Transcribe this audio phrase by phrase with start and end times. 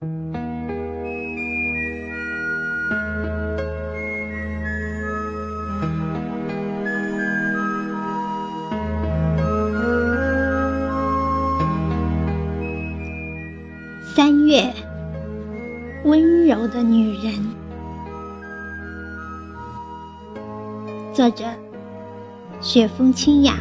[0.00, 0.08] 三
[14.46, 14.72] 月，
[16.04, 17.34] 温柔的女人。
[21.12, 21.44] 作者：
[22.62, 23.58] 雪风清雅。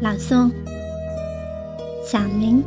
[0.00, 0.52] 朗诵：
[2.06, 2.62] 小明。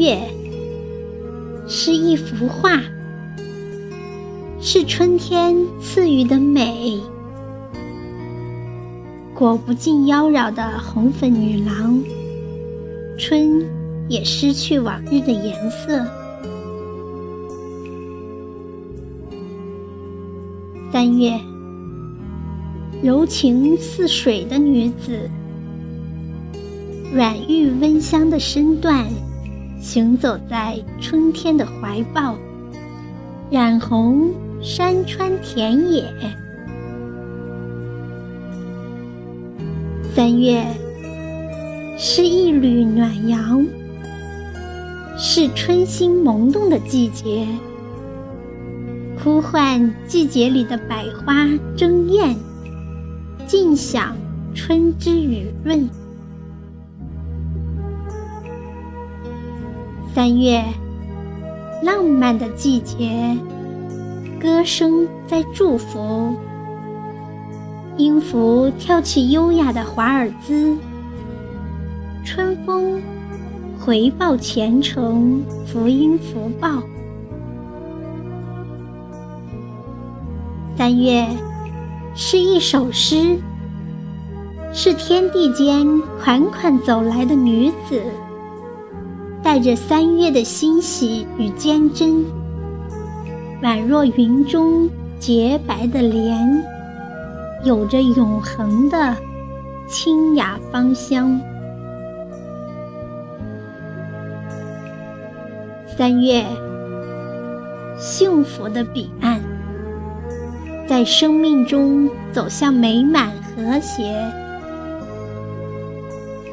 [0.00, 0.18] 月
[1.68, 2.80] 是一幅画，
[4.58, 6.98] 是春天赐予的美。
[9.34, 12.02] 裹不尽妖娆的红粉女郎，
[13.18, 13.62] 春
[14.08, 16.02] 也失去往日的颜色。
[20.90, 21.38] 三月，
[23.02, 25.28] 柔情似水的女子，
[27.12, 29.04] 软玉温香的身段，
[29.80, 32.36] 行走在春天的怀抱，
[33.50, 36.04] 染红山川田野。
[40.14, 40.66] 三月
[41.96, 43.66] 是一缕暖阳，
[45.16, 47.48] 是春心萌动的季节，
[49.24, 52.36] 呼唤季节里的百花争艳，
[53.46, 54.14] 尽享
[54.54, 55.88] 春之雨润。
[60.12, 60.64] 三月，
[61.84, 63.36] 浪漫的季节，
[64.40, 66.34] 歌声在祝福。
[67.96, 70.76] 音符跳起优雅的华尔兹，
[72.24, 73.00] 春风
[73.78, 76.82] 回报前程，福音福报。
[80.76, 81.24] 三月
[82.16, 83.38] 是一首诗，
[84.72, 85.86] 是天地间
[86.20, 88.02] 款款走来的女子，
[89.50, 92.24] 带着三月的欣喜与坚贞，
[93.60, 94.88] 宛若云中
[95.18, 96.64] 洁白的莲。
[97.64, 99.16] 有着永恒的
[99.88, 101.40] 清雅芳香。
[105.98, 106.44] 三月，
[107.98, 109.40] 幸福的彼岸，
[110.86, 114.14] 在生命中走向美满和谐。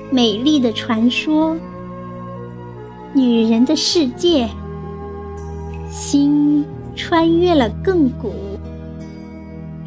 [0.09, 1.55] 美丽的传说，
[3.17, 4.47] 女人的世界，
[5.89, 6.63] 心
[6.95, 8.31] 穿越了亘古。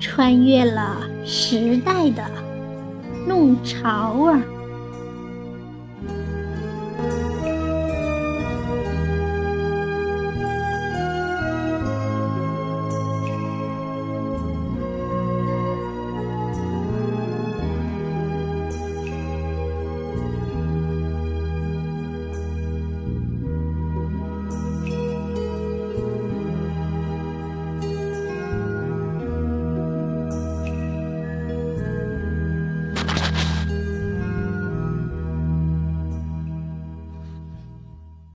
[0.01, 2.25] 穿越了时代的
[3.29, 4.41] 弄潮儿。